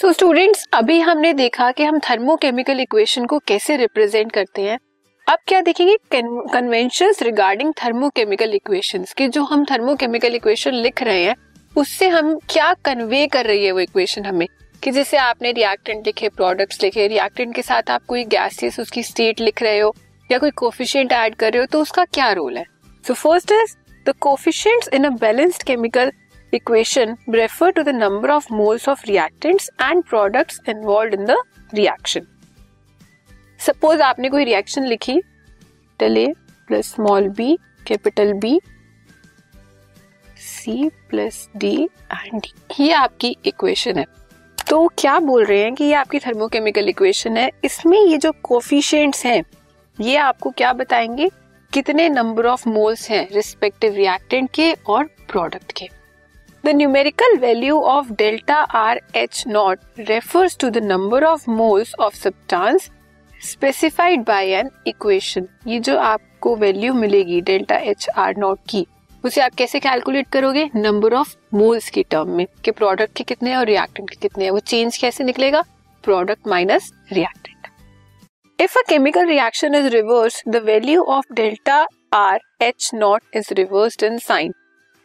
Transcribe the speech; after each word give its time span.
सो 0.00 0.08
so, 0.08 0.14
students 0.14 0.66
अभी 0.72 1.00
हमने 1.00 1.32
देखा 1.32 1.70
कि 1.70 1.84
हम 1.84 1.98
थर्मोकेमिकल 1.98 2.80
इक्वेशन 2.80 3.24
को 3.24 3.38
कैसे 3.38 3.76
रिप्रेजेंट 3.76 4.32
करते 4.32 4.62
हैं। 4.62 4.78
अब 5.28 5.38
क्या 5.46 5.60
देखेंगे? 5.60 5.96
कन्वेंशन 6.14 7.12
रिगार्डिंग 7.22 7.72
थर्मोकेमिकल 7.84 8.54
इक्वेशंस 8.54 9.12
कि 9.12 9.28
जो 9.28 9.44
हम 9.44 9.64
थर्मोकेमिकल 9.64 10.34
इक्वेशन 10.34 10.74
लिख 10.74 11.02
रहे 11.02 11.24
हैं 11.24 11.36
उससे 11.76 12.08
हम 12.08 12.38
क्या 12.50 12.74
कन्वे 12.74 13.26
कर 13.26 13.46
रही 13.46 13.64
है 13.64 13.72
वो 13.72 13.80
इक्वेशन 13.80 14.24
हमें? 14.24 14.46
कि 14.82 14.90
जैसे 14.90 15.16
आपने 15.16 15.52
रिएक्टेंट 15.52 16.06
लिखे 16.06 16.28
प्रोडक्ट्स 16.28 16.82
लिखे 16.82 17.06
रिएक्टेंट 17.08 17.54
के 17.54 17.62
साथ 17.62 17.90
आप 17.90 18.04
कोई 18.04 18.24
गैसेस 18.24 18.80
उसकी 18.80 19.02
स्टेट 19.02 19.40
लिख 19.40 19.62
रहे 19.62 19.78
हो 19.78 19.94
या 20.32 20.38
कोई 20.38 20.50
कोफिशियंट 20.50 21.12
ऐड 21.12 21.34
कर 21.34 21.52
रहे 21.52 21.60
हो 21.60 21.66
तो 21.66 21.80
उसका 21.80 22.04
क्या 22.04 22.32
रोल 22.32 22.56
है? 22.56 22.64
So 23.06 23.14
first 23.14 23.52
is 23.52 23.76
the 24.10 24.14
coefficient 24.20 24.94
in 24.94 25.04
a 25.04 25.10
balanced 25.10 25.62
chemical 25.62 26.12
equation 26.56 27.16
refer 27.34 27.70
to 27.72 27.82
the 27.84 27.92
number 27.92 28.30
of 28.34 28.48
moles 28.50 28.86
of 28.88 29.02
reactants 29.08 29.68
and 29.86 30.04
products 30.06 30.60
involved 30.72 31.14
in 31.18 31.24
the 31.30 31.38
reaction. 31.78 32.26
Suppose 33.60 34.02
आपने 34.02 34.28
कोई 34.28 34.44
रिएक्शन 34.44 34.84
लिखी 34.86 35.20
tell 35.98 36.16
A 36.18 36.26
plus 36.68 36.90
small 36.94 37.28
B 37.36 37.56
capital 37.86 38.32
B 38.32 38.58
C 40.38 40.88
plus 41.10 41.48
D 41.56 41.74
and 41.84 42.40
D 42.40 42.84
ये 42.84 42.92
आपकी 42.92 43.36
equation 43.46 43.98
है। 43.98 44.04
तो 44.68 44.86
क्या 44.98 45.18
बोल 45.20 45.44
रहे 45.44 45.62
हैं 45.62 45.74
कि 45.74 45.84
ये 45.84 45.94
आपकी 45.94 46.18
थर्मोकेमिकल 46.18 46.88
इक्वेशन 46.88 47.36
है? 47.36 47.50
इसमें 47.64 47.98
ये 47.98 48.18
जो 48.18 48.32
कोफिशियंट्स 48.42 49.24
हैं, 49.26 49.42
ये 50.00 50.16
आपको 50.16 50.50
क्या 50.50 50.72
बताएँगे? 50.72 51.30
कितने 51.72 52.08
नंबर 52.08 52.46
ऑफ़ 52.46 52.68
मोल्स 52.68 53.10
हैं 53.10 53.28
रिस्पेक्टिव 53.32 53.94
रिएक्टेंट 53.94 54.50
के 54.54 54.72
और 54.72 55.04
प्रोडक्ट 55.04 55.72
के? 55.72 55.88
The 56.64 56.72
numerical 56.72 57.34
value 57.40 57.78
of 57.78 58.16
delta 58.16 58.66
RH 58.72 59.40
naught 59.46 59.80
refers 60.08 60.54
to 60.56 60.70
the 60.70 60.80
number 60.80 61.18
of 61.26 61.42
moles 61.46 61.90
of 61.98 62.14
substance 62.14 62.88
specified 63.40 64.24
by 64.24 64.40
an 64.60 64.70
equation. 64.86 65.46
ये 65.66 65.80
जो 65.80 65.96
आपको 65.98 66.54
वैल्यू 66.56 66.94
मिलेगी 66.94 67.40
डेल्टा 67.40 67.76
एच 67.90 68.08
आर 68.16 68.36
नॉट 68.38 68.58
की, 68.68 68.86
उसे 69.24 69.40
आप 69.40 69.54
कैसे 69.54 69.80
कैलकुलेट 69.80 70.28
करोगे? 70.28 70.68
नंबर 70.76 71.14
ऑफ़ 71.14 71.36
मोल्स 71.54 71.90
की 71.90 72.02
टर्म 72.02 72.30
में, 72.30 72.46
कि 72.64 72.70
प्रोडक्ट 72.70 73.16
के 73.16 73.24
कितने 73.24 73.50
हैं 73.50 73.56
और 73.56 73.66
रिएक्टेंट 73.66 74.10
के 74.10 74.16
कितने 74.22 74.44
हैं। 74.44 74.50
वो 74.50 74.58
चेंज 74.58 74.96
कैसे 74.96 75.24
निकलेगा? 75.24 75.64
Product 76.04 76.46
minus 76.46 76.92
reactant 77.12 78.60
if 78.60 78.78
a 78.78 78.82
chemical 78.88 79.26
reaction 79.26 79.74
is 79.74 79.88
reverse 79.88 80.42
the 80.48 80.64
value 80.64 81.04
of 81.04 81.32
delta 81.34 81.86
R 82.14 82.40
H 82.62 82.90
not 82.94 83.22
is 83.34 83.54
reversed 83.54 84.02
in 84.02 84.18
sign 84.18 84.54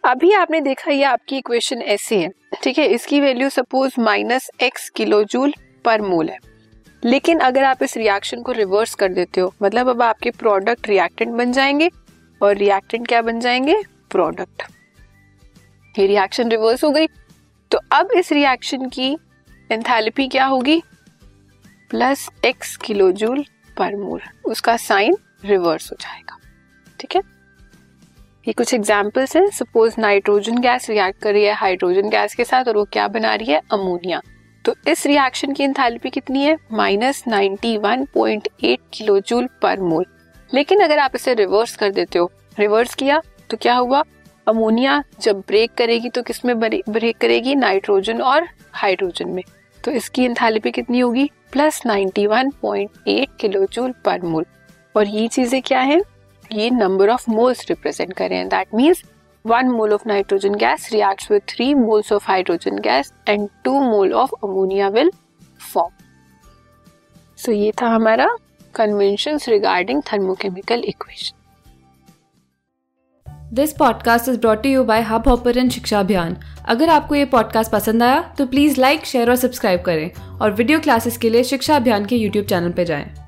अभी 0.03 0.31
आपने 0.31 0.59
देखा 0.61 0.91
ये 0.91 1.03
आपकी 1.03 1.37
इक्वेशन 1.37 1.81
ऐसी 1.83 2.15
है, 2.15 2.29
ठीक 2.63 2.77
है? 2.77 2.85
इसकी 2.85 3.19
value 3.21 3.49
suppose 3.49 3.99
minus 3.99 4.49
X 4.63 4.89
kilo 4.89 5.23
joule 5.23 5.53
per 5.85 6.01
mole 6.01 6.29
है। 6.29 6.37
लेकिन 7.03 7.39
अगर 7.39 7.63
आप 7.63 7.83
इस 7.83 7.95
रिएक्शन 7.97 8.41
को 8.41 8.51
रिवर्स 8.51 8.95
कर 8.95 9.13
देते 9.13 9.41
हो 9.41 9.53
मतलब 9.63 9.89
अब 9.89 10.01
आपके 10.01 10.31
प्रोडक्ट 10.31 10.87
रिएक्टेंट 10.89 11.31
बन 11.31 11.51
जाएँगे, 11.51 11.89
और 12.41 12.55
रिएक्टेंट 12.55 13.07
क्या 13.07 13.21
बन 13.21 13.39
जाएँगे? 13.39 13.75
प्रोडक्ट 14.11 14.63
ये 15.95 16.05
रिएक्शन 16.07 16.49
रिवर्स 16.51 16.83
हो 16.83 16.89
गई। 16.89 17.07
तो 17.71 17.79
अब 17.91 18.11
इस 18.11 18.31
रिएक्शन 18.31 18.87
की 18.89 19.11
एंथैल्पी 19.69 20.27
क्या 20.27 20.45
होगी? 20.45 20.81
Plus 21.91 22.29
x 22.45 22.75
kilo 22.77 23.11
joule 23.13 23.43
per 23.77 23.95
मोल 23.95 24.21
उसका 24.45 24.77
साइन 24.77 25.17
रिवर्स 25.45 25.91
हो 25.91 25.97
जाएगा, 26.01 26.37
ठीक 26.99 27.15
है? 27.15 27.21
ये 28.49 28.53
कुछ 28.53 28.73
एग्जाम्पल्स 28.73 29.35
हैं। 29.35 29.49
सपोज़ 29.53 29.95
नाइट्रोजन 29.99 30.57
गैस 30.61 30.89
रिएक्ट 30.89 31.19
कर 31.21 31.33
रही 31.33 31.43
है 31.43 31.53
हाइड्रोजन 31.55 32.09
गैस 32.09 32.33
के 32.35 32.43
साथ 32.43 32.67
और 32.67 32.77
वो 32.77 32.83
क्या 32.93 33.07
बना 33.07 33.33
रही 33.35 33.51
है? 33.51 33.59
अमोनिया 33.71 34.21
तो 34.65 34.73
इस 34.87 35.05
रिएक्शन 35.05 35.53
की 35.53 35.63
एंथैल्पी 35.63 36.09
कितनी 36.09 36.43
है? 36.43 36.55
Minus 36.71 37.23
ninety 37.27 37.75
one 37.77 38.05
point 38.13 38.47
eight 38.63 38.79
kilo 38.93 39.19
joule 39.19 39.47
per 39.61 39.79
mole 39.81 40.05
लेकिन 40.51 40.79
अगर 40.83 40.99
आप 40.99 41.15
इसे 41.15 41.33
रिवर्स 41.33 41.75
कर 41.75 41.91
देते 41.91 42.19
हो 42.19 42.31
रिवर्स 42.59 42.95
किया 42.95 43.21
तो 43.49 43.57
क्या 43.57 43.75
हुआ? 43.75 44.03
अमोनिया 44.47 45.03
जब 45.21 45.43
ब्रेक 45.47 45.73
करेगी 45.77 46.09
तो 46.09 46.21
किसमें 46.23 46.59
ब्रेक 46.59 47.17
करेगी? 47.17 47.55
नाइट्रोजन 47.55 48.21
और 48.21 48.47
हाइड्रोजन 48.73 49.29
में. 49.29 49.43
तो 49.83 49.91
इसकी 49.91 50.25
एंथैल्पी 50.25 50.71
कितनी 50.71 50.99
होगी? 50.99 51.31
Plus 51.51 51.81
ninety 51.85 52.27
one 52.27 52.49
point 52.61 53.07
eight 53.07 53.37
kilo 53.41 53.65
joule 53.65 53.93
per 54.05 54.21
mole 54.21 54.45
और 54.95 55.07
ये 55.07 55.27
चीज़ें 55.27 55.61
क्या 55.61 55.81
है? 55.81 56.01
ये 56.51 56.69
नंबर 56.69 57.09
ऑफ़ 57.09 57.31
मोल्स 57.31 57.65
रिप्रेजेंट 57.69 58.13
कर 58.13 58.29
रहे 58.29 58.37
हैं 58.37 58.49
that 58.49 58.67
means 58.75 59.03
one 59.45 59.67
mole 59.67 59.93
of 59.93 60.07
nitrogen 60.07 60.55
gas 60.55 60.89
reacts 60.93 61.31
with 61.31 61.41
three 61.49 61.73
moles 61.73 62.11
of 62.11 62.27
hydrogen 62.27 62.77
gas 62.79 63.13
and 63.29 63.49
two 63.63 63.79
mole 63.79 64.13
of 64.13 64.31
ammonia 64.43 64.87
will 64.87 65.11
form 65.73 65.91
so 67.37 67.51
ये 67.51 67.71
था 67.81 67.87
हमारा 67.87 68.37
convention 68.75 69.39
regarding 69.47 70.01
thermochemical 70.13 70.83
equation 70.83 71.35
this 73.53 73.73
podcast 73.73 74.29
is 74.29 74.39
brought 74.39 74.65
you 74.65 74.83
by 74.83 75.01
Hubhopper 75.27 75.69
Shiksha 75.69 75.99
Abhiyan 75.99 76.37
अगर 76.65 76.89
आपको 76.89 77.15
ये 77.15 77.25
podcast 77.25 77.71
पसंद 77.71 78.03
आया 78.03 78.21
तो 78.37 78.45
please 78.45 78.81
like 78.81 79.05
share 79.05 79.29
और 79.29 79.35
सब्सक्राइब 79.35 79.81
करें 79.81 80.11
और 80.41 80.51
वीडियो 80.51 80.79
क्लासेस 80.79 81.17
के 81.17 81.29
लिए 81.29 81.43
शिक्षा 81.43 81.75
अभियान 81.75 82.05
के 82.05 82.15
यूट्यूब 82.15 82.45
चैनल 82.45 82.71
पर 82.71 82.83
जाएँ। 82.83 83.18